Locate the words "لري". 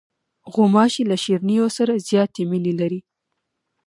2.79-2.99